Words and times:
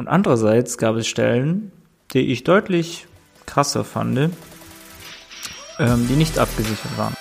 Und 0.00 0.08
andererseits 0.08 0.78
gab 0.78 0.96
es 0.96 1.06
Stellen, 1.06 1.72
die 2.14 2.32
ich 2.32 2.42
deutlich 2.42 3.06
krasser 3.44 3.84
fand, 3.84 4.30
ähm, 5.78 6.06
die 6.08 6.14
nicht 6.14 6.38
abgesichert 6.38 6.96
waren. 6.96 7.12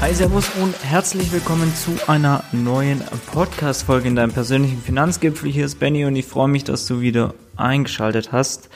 Hi, 0.00 0.14
Servus 0.14 0.48
und 0.62 0.76
herzlich 0.84 1.32
willkommen 1.32 1.74
zu 1.74 1.96
einer 2.08 2.44
neuen 2.52 3.02
Podcast-Folge 3.32 4.06
in 4.06 4.14
deinem 4.14 4.30
persönlichen 4.30 4.80
Finanzgipfel. 4.80 5.50
Hier 5.50 5.64
ist 5.64 5.80
Benny 5.80 6.04
und 6.04 6.14
ich 6.14 6.26
freue 6.26 6.46
mich, 6.46 6.62
dass 6.62 6.86
du 6.86 7.00
wieder 7.00 7.34
eingeschaltet 7.56 8.30
hast. 8.30 8.68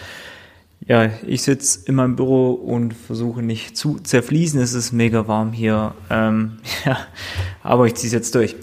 Ja, 0.87 1.11
ich 1.27 1.43
sitze 1.43 1.81
in 1.87 1.97
meinem 1.97 2.17
Büro 2.17 2.53
und 2.53 2.95
versuche 2.95 3.43
nicht 3.43 3.77
zu 3.77 3.99
zerfließen. 3.99 4.61
Es 4.61 4.75
ist 4.75 4.93
mega 4.93 5.29
warm 5.29 5.53
hier. 5.53 5.95
Ähm, 6.09 6.59
ja, 6.85 6.99
aber 7.63 7.87
ich 7.87 7.95
ziehe 7.95 8.09
es 8.09 8.15
jetzt 8.15 8.35
durch. 8.35 8.57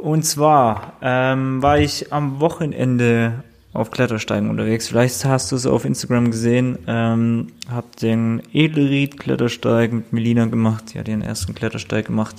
Und 0.00 0.24
zwar 0.24 0.94
ähm, 1.02 1.62
war 1.62 1.78
ich 1.78 2.12
am 2.12 2.40
Wochenende 2.40 3.44
auf 3.72 3.90
Klettersteigen 3.90 4.48
unterwegs. 4.48 4.88
Vielleicht 4.88 5.24
hast 5.24 5.52
du 5.52 5.56
es 5.56 5.66
auf 5.66 5.84
Instagram 5.84 6.30
gesehen. 6.30 6.78
Ähm, 6.86 7.48
hab 7.70 7.96
den 7.96 8.42
Edelried-Klettersteig 8.52 9.92
mit 9.92 10.12
Melina 10.12 10.46
gemacht. 10.46 10.94
Die 10.94 10.98
hat 10.98 11.08
ihren 11.08 11.22
ersten 11.22 11.54
Klettersteig 11.54 12.06
gemacht. 12.06 12.36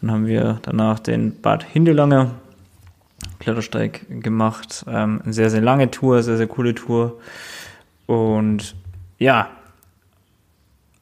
Dann 0.00 0.10
haben 0.10 0.26
wir 0.26 0.60
danach 0.62 1.00
den 1.00 1.40
Bad 1.40 1.64
Hindelanger 1.64 2.32
Klettersteig 3.38 4.06
gemacht. 4.22 4.84
Ähm, 4.88 5.20
eine 5.24 5.32
sehr, 5.32 5.50
sehr 5.50 5.60
lange 5.60 5.90
Tour, 5.90 6.22
sehr, 6.22 6.36
sehr 6.36 6.46
coole 6.46 6.74
Tour. 6.74 7.18
Und 8.06 8.74
ja, 9.18 9.50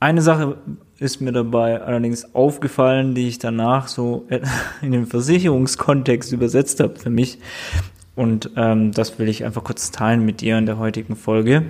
eine 0.01 0.23
Sache 0.23 0.57
ist 0.99 1.21
mir 1.21 1.33
dabei 1.33 1.81
allerdings 1.81 2.35
aufgefallen, 2.35 3.15
die 3.15 3.29
ich 3.29 3.39
danach 3.39 3.89
so 3.89 4.27
in 4.83 4.93
den 4.93 5.07
Versicherungskontext 5.07 6.33
übersetzt 6.33 6.81
habe 6.81 6.97
für 6.97 7.11
mich. 7.11 7.39
Und 8.15 8.51
ähm, 8.57 8.93
das 8.93 9.19
will 9.19 9.29
ich 9.29 9.45
einfach 9.45 9.65
kurz 9.65 9.91
teilen 9.91 10.25
mit 10.25 10.41
dir 10.41 10.59
in 10.59 10.67
der 10.67 10.79
heutigen 10.79 11.17
Folge. 11.17 11.65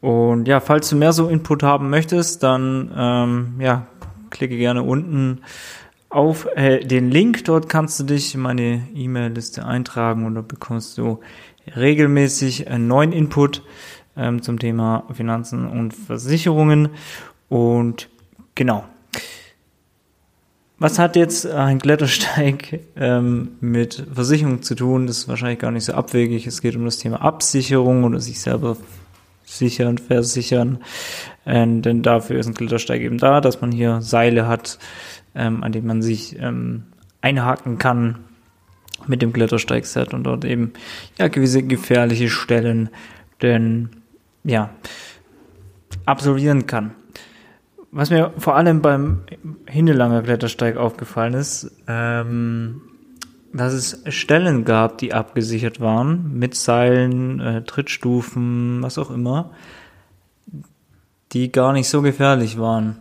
Und 0.00 0.48
ja, 0.48 0.60
falls 0.60 0.90
du 0.90 0.96
mehr 0.96 1.14
so 1.14 1.28
Input 1.28 1.62
haben 1.62 1.88
möchtest, 1.88 2.42
dann 2.42 2.90
ähm, 2.94 3.54
ja, 3.60 3.86
klicke 4.30 4.58
gerne 4.58 4.82
unten 4.82 5.40
auf 6.10 6.46
äh, 6.56 6.84
den 6.84 7.10
Link. 7.10 7.44
Dort 7.44 7.68
kannst 7.68 7.98
du 8.00 8.04
dich 8.04 8.34
in 8.34 8.42
meine 8.42 8.86
E-Mail-Liste 8.94 9.64
eintragen 9.64 10.26
und 10.26 10.34
da 10.34 10.42
bekommst 10.42 10.98
du 10.98 11.20
regelmäßig 11.74 12.68
einen 12.68 12.88
neuen 12.88 13.12
Input 13.12 13.62
ähm, 14.16 14.42
zum 14.42 14.58
Thema 14.58 15.04
Finanzen 15.12 15.66
und 15.66 15.92
Versicherungen. 15.92 16.90
Und 17.48 18.08
genau, 18.54 18.84
was 20.78 20.98
hat 20.98 21.16
jetzt 21.16 21.46
ein 21.46 21.78
Klettersteig 21.80 22.80
ähm, 22.96 23.52
mit 23.60 24.06
Versicherung 24.12 24.62
zu 24.62 24.74
tun? 24.74 25.06
Das 25.06 25.18
ist 25.18 25.28
wahrscheinlich 25.28 25.60
gar 25.60 25.70
nicht 25.70 25.84
so 25.84 25.94
abwegig. 25.94 26.46
Es 26.46 26.60
geht 26.60 26.76
um 26.76 26.84
das 26.84 26.98
Thema 26.98 27.22
Absicherung 27.22 28.04
oder 28.04 28.20
sich 28.20 28.40
selber 28.40 28.76
sichern, 29.44 29.98
versichern. 29.98 30.78
Ähm, 31.46 31.82
denn 31.82 32.02
dafür 32.02 32.38
ist 32.38 32.46
ein 32.46 32.54
Klettersteig 32.54 33.00
eben 33.00 33.18
da, 33.18 33.40
dass 33.40 33.60
man 33.60 33.70
hier 33.70 34.00
Seile 34.00 34.48
hat, 34.48 34.78
ähm, 35.34 35.62
an 35.62 35.72
denen 35.72 35.86
man 35.86 36.02
sich 36.02 36.38
ähm, 36.40 36.84
einhaken 37.20 37.78
kann 37.78 38.18
mit 39.08 39.22
dem 39.22 39.32
Klettersteigset 39.32 40.14
und 40.14 40.24
dort 40.24 40.44
eben 40.44 40.72
ja 41.18 41.28
gewisse 41.28 41.62
gefährliche 41.62 42.28
Stellen 42.28 42.90
denn 43.42 43.90
ja 44.44 44.70
absolvieren 46.06 46.66
kann. 46.66 46.92
Was 47.90 48.10
mir 48.10 48.32
vor 48.38 48.56
allem 48.56 48.82
beim 48.82 49.20
Hindelanger 49.66 50.22
Klettersteig 50.22 50.76
aufgefallen 50.76 51.34
ist, 51.34 51.70
ähm, 51.86 52.82
dass 53.52 53.72
es 53.72 54.02
Stellen 54.08 54.64
gab, 54.64 54.98
die 54.98 55.14
abgesichert 55.14 55.80
waren, 55.80 56.36
mit 56.36 56.56
Seilen, 56.56 57.38
äh, 57.38 57.62
Trittstufen, 57.62 58.82
was 58.82 58.98
auch 58.98 59.12
immer, 59.12 59.52
die 61.32 61.52
gar 61.52 61.72
nicht 61.72 61.88
so 61.88 62.02
gefährlich 62.02 62.58
waren. 62.58 62.96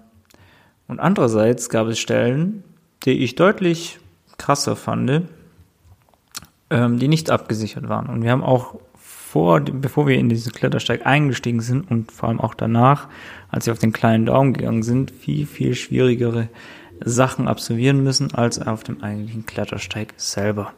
Und 0.88 1.00
andererseits 1.00 1.70
gab 1.70 1.88
es 1.88 1.98
Stellen, 1.98 2.64
die 3.04 3.24
ich 3.24 3.34
deutlich 3.34 4.00
krasser 4.38 4.76
fand, 4.76 5.24
ähm, 6.74 6.98
die 6.98 7.08
nicht 7.08 7.30
abgesichert 7.30 7.88
waren. 7.88 8.08
Und 8.08 8.24
wir 8.24 8.32
haben 8.32 8.44
auch 8.44 8.76
vor, 8.98 9.62
bevor 9.62 10.08
wir 10.08 10.18
in 10.18 10.28
diesen 10.28 10.52
Klettersteig 10.52 11.06
eingestiegen 11.06 11.62
sind 11.62 11.90
und 11.90 12.12
vor 12.12 12.30
allem 12.30 12.42
auch 12.42 12.56
danach, 12.56 13.08
als 13.50 13.68
wir 13.68 13.74
auf 13.74 13.80
den 13.80 13.94
kleinen 13.94 14.26
Daumen 14.26 14.54
gegangen 14.54 14.82
sind, 14.82 15.12
viel, 15.12 15.46
viel 15.46 15.76
schwierigere 15.76 16.50
Sachen 17.00 17.48
absolvieren 17.48 18.04
müssen 18.04 18.34
als 18.34 18.60
auf 18.60 18.84
dem 18.84 19.04
eigentlichen 19.04 19.46
Klettersteig 19.46 20.14
selber. 20.18 20.74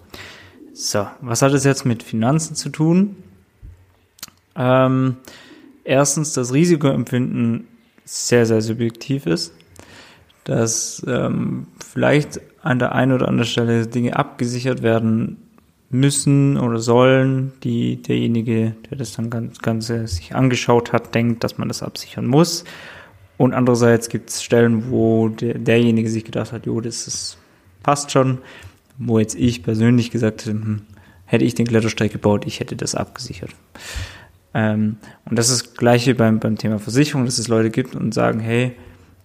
So, 0.73 1.07
was 1.22 1.41
hat 1.41 1.53
es 1.53 1.63
jetzt 1.63 1.85
mit 1.85 2.03
Finanzen 2.03 2.56
zu 2.56 2.69
tun? 2.69 3.16
Ähm, 4.57 5.16
erstens, 5.85 6.33
das 6.33 6.53
Risikoempfinden 6.53 7.67
sehr, 8.03 8.45
sehr 8.45 8.62
subjektiv 8.62 9.25
ist, 9.27 9.53
dass 10.44 11.06
ähm, 11.07 11.67
vielleicht 11.85 12.41
an 12.62 12.79
der 12.79 12.94
einen 12.94 13.13
oder 13.13 13.29
anderen 13.29 13.47
Stelle 13.47 13.88
Dinge 13.88 14.17
abgesichert 14.17 14.81
werden 14.81 15.44
müssen 16.00 16.57
oder 16.57 16.79
sollen, 16.79 17.53
die 17.63 18.01
derjenige, 18.01 18.75
der 18.89 18.97
das 18.97 19.13
dann 19.13 19.29
ganz, 19.29 19.59
Ganze 19.59 20.07
sich 20.07 20.35
angeschaut 20.35 20.94
hat, 20.94 21.16
denkt, 21.16 21.44
dass 21.44 21.57
man 21.57 21.67
das 21.67 21.83
absichern 21.83 22.25
muss. 22.25 22.63
Und 23.38 23.53
andererseits 23.53 24.09
gibt 24.09 24.29
es 24.29 24.44
Stellen, 24.44 24.89
wo 24.91 25.29
der, 25.29 25.56
derjenige 25.57 26.09
sich 26.09 26.23
gedacht 26.23 26.51
hat, 26.51 26.66
jo, 26.66 26.79
das 26.79 27.07
ist, 27.07 27.38
passt 27.83 28.11
schon, 28.11 28.39
wo 28.97 29.19
jetzt 29.19 29.35
ich 29.35 29.63
persönlich 29.63 30.11
gesagt 30.11 30.41
hätte, 30.41 30.51
hm, 30.51 30.81
hätte 31.25 31.45
ich 31.45 31.56
den 31.56 31.67
Klettersteig 31.67 32.12
gebaut, 32.12 32.45
ich 32.45 32.59
hätte 32.59 32.75
das 32.75 32.95
abgesichert. 32.95 33.51
Ähm, 34.53 34.97
und 35.25 35.38
das 35.38 35.50
ist 35.50 35.66
das 35.66 35.73
Gleiche 35.73 36.16
beim, 36.16 36.39
beim 36.39 36.57
Thema 36.57 36.79
Versicherung, 36.79 37.25
dass 37.25 37.39
es 37.39 37.47
Leute 37.47 37.72
gibt 37.72 37.95
und 37.95 38.13
sagen, 38.13 38.39
hey, 38.39 38.73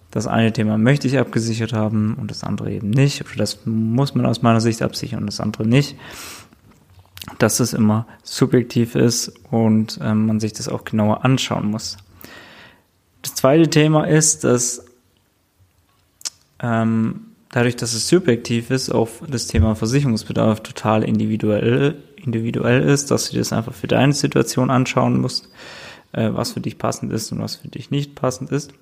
das 0.09 0.27
eine 0.27 0.51
Thema 0.51 0.77
möchte 0.77 1.07
ich 1.07 1.17
abgesichert 1.17 1.71
haben 1.71 2.15
und 2.19 2.29
das 2.29 2.43
andere 2.43 2.71
eben 2.71 2.89
nicht. 2.89 3.21
Oder 3.21 3.37
das 3.37 3.59
muss 3.65 4.13
man 4.13 4.25
aus 4.25 4.41
meiner 4.41 4.59
Sicht 4.59 4.81
absichern 4.81 5.21
und 5.21 5.27
das 5.27 5.39
andere 5.39 5.65
nicht 5.65 5.95
dass 7.37 7.59
es 7.59 7.73
immer 7.73 8.07
subjektiv 8.23 8.95
ist 8.95 9.33
und 9.51 9.99
ähm, 10.01 10.25
man 10.25 10.39
sich 10.39 10.53
das 10.53 10.67
auch 10.67 10.85
genauer 10.85 11.23
anschauen 11.23 11.69
muss. 11.69 11.97
Das 13.21 13.35
zweite 13.35 13.69
Thema 13.69 14.05
ist, 14.05 14.43
dass 14.43 14.85
ähm, 16.59 17.27
dadurch, 17.51 17.75
dass 17.75 17.93
es 17.93 18.07
subjektiv 18.07 18.71
ist, 18.71 18.89
auch 18.89 19.09
das 19.27 19.47
Thema 19.47 19.75
Versicherungsbedarf 19.75 20.61
total 20.61 21.03
individuell, 21.03 22.01
individuell 22.15 22.81
ist, 22.81 23.11
dass 23.11 23.27
du 23.27 23.33
dir 23.33 23.39
das 23.39 23.53
einfach 23.53 23.73
für 23.73 23.87
deine 23.87 24.13
Situation 24.13 24.69
anschauen 24.69 25.19
musst, 25.19 25.49
äh, 26.13 26.29
was 26.33 26.53
für 26.53 26.61
dich 26.61 26.77
passend 26.77 27.11
ist 27.11 27.31
und 27.31 27.39
was 27.39 27.57
für 27.57 27.67
dich 27.67 27.91
nicht 27.91 28.15
passend 28.15 28.51
ist. 28.51 28.73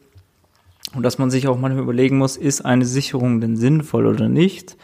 Und 0.96 1.04
dass 1.04 1.18
man 1.18 1.30
sich 1.30 1.48
auch 1.48 1.58
manchmal 1.58 1.84
überlegen 1.84 2.18
muss, 2.18 2.38
ist 2.38 2.62
eine 2.62 2.86
Sicherung 2.86 3.42
denn 3.42 3.58
sinnvoll 3.58 4.08
oder 4.08 4.28
nicht? 4.28 4.76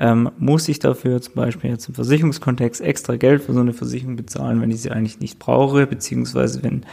Ähm, 0.00 0.30
muss 0.38 0.66
ich 0.68 0.78
dafür 0.78 1.20
zum 1.20 1.34
Beispiel 1.34 1.70
jetzt 1.70 1.86
im 1.88 1.94
Versicherungskontext 1.94 2.80
extra 2.80 3.16
Geld 3.16 3.42
für 3.42 3.52
so 3.52 3.60
eine 3.60 3.74
Versicherung 3.74 4.16
bezahlen, 4.16 4.60
wenn 4.62 4.70
ich 4.70 4.80
sie 4.80 4.90
eigentlich 4.90 5.20
nicht 5.20 5.38
brauche, 5.38 5.86
beziehungsweise 5.86 6.62
wenn 6.62 6.86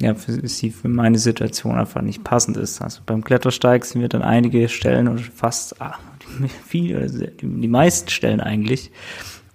ja, 0.00 0.14
für 0.14 0.46
sie 0.46 0.70
für 0.70 0.88
meine 0.88 1.18
Situation 1.18 1.76
einfach 1.76 2.02
nicht 2.02 2.24
passend 2.24 2.56
ist. 2.58 2.82
Also 2.82 3.00
beim 3.06 3.24
Klettersteig 3.24 3.84
sind 3.84 4.02
wir 4.02 4.08
dann 4.08 4.22
einige 4.22 4.68
Stellen 4.68 5.08
oder 5.08 5.22
fast 5.22 5.80
ah, 5.80 5.98
viele, 6.66 6.98
also 6.98 7.24
die, 7.40 7.68
meisten 7.68 8.10
Stellen 8.10 8.40
eigentlich 8.40 8.90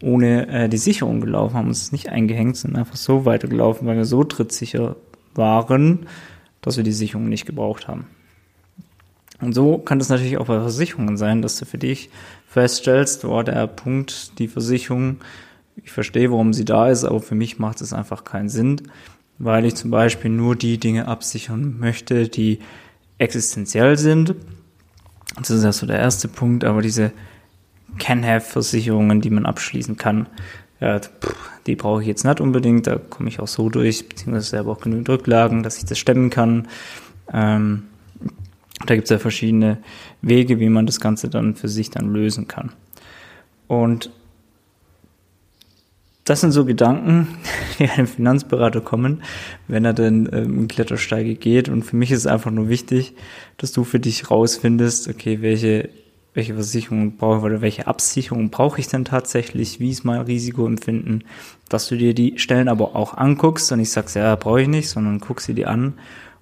ohne 0.01 0.47
äh, 0.47 0.69
die 0.69 0.77
Sicherung 0.77 1.21
gelaufen, 1.21 1.55
haben 1.55 1.67
uns 1.67 1.91
nicht 1.91 2.09
eingehängt, 2.09 2.57
sind 2.57 2.75
einfach 2.75 2.95
so 2.95 3.25
weitergelaufen, 3.25 3.87
weil 3.87 3.97
wir 3.97 4.05
so 4.05 4.23
trittsicher 4.23 4.95
waren, 5.35 6.07
dass 6.61 6.77
wir 6.77 6.83
die 6.83 6.91
Sicherung 6.91 7.29
nicht 7.29 7.45
gebraucht 7.45 7.87
haben. 7.87 8.07
Und 9.39 9.53
so 9.53 9.77
kann 9.77 9.99
das 9.99 10.09
natürlich 10.09 10.37
auch 10.37 10.47
bei 10.47 10.59
Versicherungen 10.59 11.17
sein, 11.17 11.41
dass 11.41 11.57
du 11.57 11.65
für 11.65 11.77
dich 11.77 12.09
feststellst, 12.47 13.23
oh, 13.25 13.43
der 13.43 13.67
Punkt, 13.67 14.39
die 14.39 14.47
Versicherung, 14.47 15.17
ich 15.83 15.91
verstehe, 15.91 16.31
warum 16.31 16.53
sie 16.53 16.65
da 16.65 16.89
ist, 16.89 17.03
aber 17.03 17.21
für 17.21 17.35
mich 17.35 17.59
macht 17.59 17.81
es 17.81 17.93
einfach 17.93 18.23
keinen 18.23 18.49
Sinn, 18.49 18.81
weil 19.37 19.65
ich 19.65 19.75
zum 19.75 19.91
Beispiel 19.91 20.31
nur 20.31 20.55
die 20.55 20.79
Dinge 20.79 21.07
absichern 21.07 21.77
möchte, 21.79 22.27
die 22.27 22.59
existenziell 23.19 23.97
sind. 23.97 24.33
Das 25.35 25.51
ist 25.51 25.63
ja 25.63 25.71
so 25.71 25.85
der 25.85 25.99
erste 25.99 26.27
Punkt, 26.27 26.63
aber 26.63 26.81
diese 26.81 27.11
Can-Have-Versicherungen, 27.99 29.21
die 29.21 29.29
man 29.29 29.45
abschließen 29.45 29.97
kann, 29.97 30.27
ja, 30.79 30.99
die 31.65 31.75
brauche 31.75 32.01
ich 32.01 32.07
jetzt 32.07 32.23
nicht 32.23 32.39
unbedingt, 32.39 32.87
da 32.87 32.97
komme 32.97 33.29
ich 33.29 33.39
auch 33.39 33.47
so 33.47 33.69
durch, 33.69 34.07
beziehungsweise 34.07 34.49
selber 34.49 34.71
auch 34.71 34.79
genügend 34.79 35.09
Rücklagen, 35.09 35.63
dass 35.63 35.77
ich 35.77 35.85
das 35.85 35.97
stemmen 35.97 36.29
kann. 36.29 36.67
Ähm, 37.31 37.83
da 38.89 38.95
gibt 38.95 39.05
es 39.05 39.11
ja 39.11 39.19
verschiedene 39.19 39.77
Wege, 40.21 40.59
wie 40.59 40.69
man 40.69 40.85
das 40.85 40.99
Ganze 40.99 41.29
dann 41.29 41.55
für 41.55 41.67
sich 41.67 41.89
dann 41.91 42.11
lösen 42.11 42.47
kann. 42.47 42.71
Und 43.67 44.09
das 46.23 46.41
sind 46.41 46.51
so 46.51 46.65
Gedanken, 46.65 47.27
die 47.79 47.89
einem 47.89 48.07
Finanzberater 48.07 48.81
kommen, 48.81 49.23
wenn 49.67 49.85
er 49.85 49.93
denn 49.93 50.29
ähm, 50.33 50.59
in 50.59 50.67
Klettersteige 50.67 51.35
geht. 51.35 51.69
Und 51.69 51.83
für 51.83 51.95
mich 51.95 52.11
ist 52.11 52.19
es 52.19 52.27
einfach 52.27 52.51
nur 52.51 52.69
wichtig, 52.69 53.13
dass 53.57 53.71
du 53.71 53.83
für 53.83 53.99
dich 53.99 54.29
rausfindest, 54.29 55.07
okay, 55.07 55.41
welche, 55.41 55.89
welche 56.33 56.53
Versicherung 56.53 57.15
brauche 57.15 57.37
ich 57.37 57.43
oder 57.43 57.61
welche 57.61 57.87
Absicherung 57.87 58.49
brauche 58.49 58.79
ich 58.79 58.87
denn 58.87 59.05
tatsächlich, 59.05 59.79
wie 59.79 59.89
ist 59.89 60.03
mein 60.03 60.21
Risikoempfinden, 60.21 61.23
dass 61.69 61.87
du 61.87 61.95
dir 61.95 62.13
die 62.13 62.37
Stellen 62.39 62.67
aber 62.67 62.95
auch 62.95 63.15
anguckst 63.15 63.71
und 63.71 63.79
ich 63.79 63.91
sag's 63.91 64.13
ja, 64.13 64.35
brauche 64.35 64.61
ich 64.61 64.67
nicht, 64.67 64.89
sondern 64.89 65.19
guck 65.19 65.41
sie 65.41 65.53
dir 65.53 65.69
an 65.69 65.93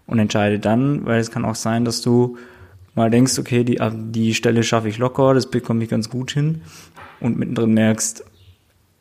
und 0.08 0.20
entscheide 0.20 0.60
dann, 0.60 1.06
weil 1.06 1.20
es 1.20 1.32
kann 1.32 1.46
auch 1.46 1.56
sein, 1.56 1.86
dass 1.86 2.02
du 2.02 2.38
mal 2.94 3.10
denkst, 3.10 3.38
okay, 3.40 3.64
die, 3.64 3.80
die 4.12 4.34
Stelle 4.34 4.64
schaffe 4.64 4.90
ich 4.90 4.98
locker, 4.98 5.34
das 5.34 5.50
bekomme 5.50 5.84
ich 5.84 5.90
ganz 5.90 6.10
gut 6.10 6.32
hin 6.32 6.62
und 7.20 7.38
mittendrin 7.38 7.74
merkst, 7.74 8.24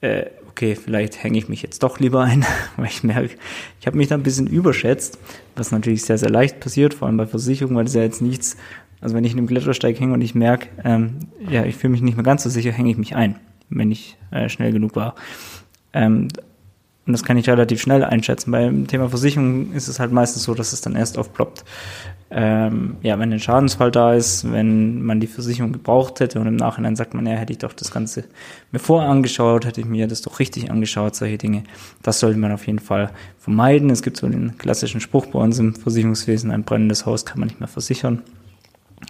äh, 0.00 0.26
okay, 0.48 0.76
vielleicht 0.76 1.22
hänge 1.22 1.38
ich 1.38 1.48
mich 1.48 1.62
jetzt 1.62 1.82
doch 1.82 1.98
lieber 1.98 2.22
ein, 2.22 2.44
weil 2.76 2.86
ich 2.86 3.02
merke, 3.02 3.36
ich 3.80 3.86
habe 3.86 3.96
mich 3.96 4.08
da 4.08 4.14
ein 4.14 4.22
bisschen 4.22 4.46
überschätzt, 4.46 5.18
was 5.56 5.72
natürlich 5.72 6.04
sehr, 6.04 6.18
sehr 6.18 6.30
leicht 6.30 6.60
passiert, 6.60 6.94
vor 6.94 7.08
allem 7.08 7.16
bei 7.16 7.26
Versicherungen, 7.26 7.76
weil 7.76 7.84
das 7.84 7.94
ja 7.94 8.02
jetzt 8.02 8.22
nichts, 8.22 8.56
also 9.00 9.14
wenn 9.14 9.24
ich 9.24 9.32
in 9.32 9.38
einem 9.38 9.46
Klettersteig 9.46 9.98
hänge 9.98 10.14
und 10.14 10.20
ich 10.20 10.34
merke, 10.34 10.68
ähm, 10.84 11.18
ja, 11.50 11.64
ich 11.64 11.76
fühle 11.76 11.92
mich 11.92 12.02
nicht 12.02 12.16
mehr 12.16 12.24
ganz 12.24 12.42
so 12.42 12.50
sicher, 12.50 12.72
hänge 12.72 12.90
ich 12.90 12.96
mich 12.96 13.14
ein, 13.16 13.36
wenn 13.68 13.90
ich 13.90 14.16
äh, 14.30 14.48
schnell 14.48 14.72
genug 14.72 14.96
war. 14.96 15.14
Ähm, 15.92 16.28
und 17.06 17.12
das 17.12 17.22
kann 17.22 17.36
ich 17.36 17.48
relativ 17.48 17.82
schnell 17.82 18.02
einschätzen. 18.02 18.50
Beim 18.50 18.86
Thema 18.86 19.10
Versicherung 19.10 19.72
ist 19.72 19.88
es 19.88 20.00
halt 20.00 20.10
meistens 20.10 20.44
so, 20.44 20.54
dass 20.54 20.72
es 20.72 20.80
dann 20.80 20.96
erst 20.96 21.18
aufploppt. 21.18 21.64
Ähm, 22.30 22.96
ja, 23.02 23.18
wenn 23.18 23.32
ein 23.32 23.40
Schadensfall 23.40 23.90
da 23.90 24.14
ist, 24.14 24.50
wenn 24.50 25.02
man 25.02 25.20
die 25.20 25.26
Versicherung 25.26 25.72
gebraucht 25.72 26.20
hätte 26.20 26.40
und 26.40 26.46
im 26.46 26.56
Nachhinein 26.56 26.96
sagt 26.96 27.12
man, 27.12 27.26
ja, 27.26 27.34
hätte 27.34 27.52
ich 27.52 27.58
doch 27.58 27.74
das 27.74 27.90
Ganze 27.90 28.24
mir 28.72 28.78
vorher 28.78 29.10
angeschaut, 29.10 29.66
hätte 29.66 29.82
ich 29.82 29.86
mir 29.86 30.08
das 30.08 30.22
doch 30.22 30.40
richtig 30.40 30.70
angeschaut, 30.70 31.14
solche 31.14 31.36
Dinge. 31.36 31.64
Das 32.02 32.20
sollte 32.20 32.38
man 32.38 32.52
auf 32.52 32.66
jeden 32.66 32.78
Fall 32.78 33.10
vermeiden. 33.38 33.90
Es 33.90 34.02
gibt 34.02 34.16
so 34.16 34.26
den 34.26 34.56
klassischen 34.56 35.00
Spruch 35.00 35.26
bei 35.26 35.38
uns 35.38 35.58
im 35.58 35.74
Versicherungswesen, 35.74 36.50
ein 36.50 36.64
brennendes 36.64 37.04
Haus 37.04 37.26
kann 37.26 37.38
man 37.38 37.48
nicht 37.48 37.60
mehr 37.60 37.68
versichern. 37.68 38.22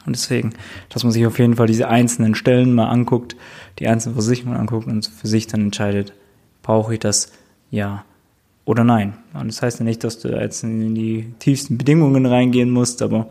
Und 0.04 0.16
deswegen, 0.16 0.52
dass 0.88 1.04
man 1.04 1.12
sich 1.12 1.24
auf 1.24 1.38
jeden 1.38 1.54
Fall 1.54 1.68
diese 1.68 1.88
einzelnen 1.88 2.34
Stellen 2.34 2.74
mal 2.74 2.88
anguckt, 2.88 3.36
die 3.78 3.86
einzelnen 3.86 4.16
Versicherungen 4.16 4.58
anguckt 4.58 4.88
und 4.88 5.06
für 5.06 5.28
sich 5.28 5.46
dann 5.46 5.60
entscheidet, 5.60 6.12
brauche 6.62 6.94
ich 6.94 7.00
das 7.00 7.32
ja 7.74 8.04
oder 8.64 8.84
nein. 8.84 9.14
Und 9.34 9.48
das 9.48 9.60
heißt 9.60 9.80
ja 9.80 9.84
nicht, 9.84 10.04
dass 10.04 10.18
du 10.20 10.28
jetzt 10.28 10.62
in 10.62 10.94
die 10.94 11.34
tiefsten 11.38 11.76
Bedingungen 11.76 12.24
reingehen 12.24 12.70
musst, 12.70 13.02
aber 13.02 13.28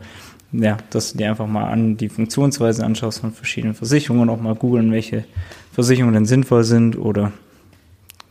ja, 0.52 0.76
dass 0.90 1.12
du 1.12 1.18
dir 1.18 1.30
einfach 1.30 1.48
mal 1.48 1.64
an 1.64 1.96
die 1.96 2.08
Funktionsweise 2.08 2.84
anschaust 2.84 3.20
von 3.20 3.32
verschiedenen 3.32 3.74
Versicherungen, 3.74 4.28
auch 4.28 4.40
mal 4.40 4.54
googeln, 4.54 4.92
welche 4.92 5.24
Versicherungen 5.72 6.14
denn 6.14 6.26
sinnvoll 6.26 6.62
sind 6.62 6.96
oder 6.96 7.32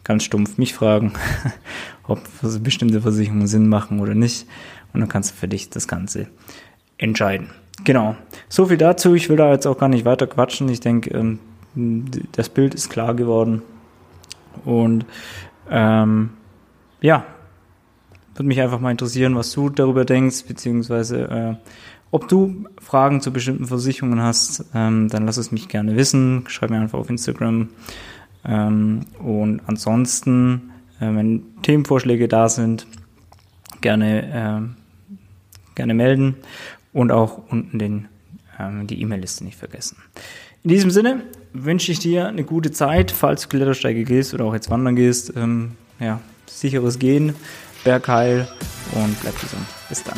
ganz 0.05 0.23
stumpf 0.23 0.57
mich 0.57 0.73
fragen, 0.73 1.13
ob 2.07 2.21
bestimmte 2.61 3.01
Versicherungen 3.01 3.47
Sinn 3.47 3.67
machen 3.67 3.99
oder 3.99 4.15
nicht. 4.15 4.47
Und 4.93 5.01
dann 5.01 5.09
kannst 5.09 5.31
du 5.31 5.35
für 5.35 5.47
dich 5.47 5.69
das 5.69 5.87
Ganze 5.87 6.27
entscheiden. 6.97 7.49
Genau. 7.83 8.15
So 8.47 8.67
viel 8.67 8.77
dazu. 8.77 9.15
Ich 9.15 9.27
will 9.27 9.37
da 9.37 9.51
jetzt 9.51 9.65
auch 9.65 9.77
gar 9.77 9.89
nicht 9.89 10.05
weiter 10.05 10.27
quatschen. 10.27 10.69
Ich 10.69 10.79
denke, 10.79 11.09
ähm, 11.09 11.39
das 12.33 12.49
Bild 12.49 12.75
ist 12.75 12.89
klar 12.89 13.15
geworden. 13.15 13.63
Und 14.63 15.05
ähm, 15.69 16.31
ja, 17.01 17.25
würde 18.35 18.47
mich 18.47 18.61
einfach 18.61 18.79
mal 18.79 18.91
interessieren, 18.91 19.35
was 19.35 19.51
du 19.51 19.69
darüber 19.69 20.05
denkst, 20.05 20.45
beziehungsweise 20.47 21.29
äh, 21.29 21.69
ob 22.11 22.27
du 22.27 22.65
Fragen 22.79 23.21
zu 23.21 23.33
bestimmten 23.33 23.65
Versicherungen 23.65 24.21
hast, 24.21 24.65
ähm, 24.75 25.09
dann 25.09 25.25
lass 25.25 25.37
es 25.37 25.51
mich 25.51 25.67
gerne 25.67 25.95
wissen. 25.95 26.43
Schreib 26.47 26.69
mir 26.69 26.79
einfach 26.79 26.99
auf 26.99 27.09
Instagram. 27.09 27.69
Ähm, 28.45 29.05
und 29.17 29.61
ansonsten, 29.65 30.71
äh, 30.99 31.05
wenn 31.05 31.43
Themenvorschläge 31.63 32.27
da 32.27 32.49
sind, 32.49 32.85
gerne, 33.81 34.67
äh, 34.67 35.73
gerne 35.73 35.93
melden 35.95 36.35
und 36.91 37.11
auch 37.11 37.49
unten 37.49 37.79
den, 37.79 38.07
ähm, 38.59 38.85
die 38.85 39.01
E-Mail-Liste 39.01 39.43
nicht 39.43 39.57
vergessen. 39.57 39.97
In 40.63 40.69
diesem 40.69 40.91
Sinne 40.91 41.23
wünsche 41.51 41.91
ich 41.91 41.99
dir 41.99 42.25
eine 42.25 42.45
gute 42.45 42.71
Zeit, 42.71 43.11
falls 43.11 43.41
du 43.43 43.49
Klettersteige 43.49 44.05
gehst 44.05 44.33
oder 44.33 44.45
auch 44.45 44.53
jetzt 44.53 44.69
wandern 44.69 44.95
gehst. 44.95 45.33
Ähm, 45.35 45.73
ja, 45.99 46.21
sicheres 46.45 46.99
Gehen, 46.99 47.35
Bergheil 47.83 48.47
und 48.93 49.19
bleib 49.21 49.39
gesund. 49.41 49.65
Bis 49.89 50.03
dann. 50.05 50.17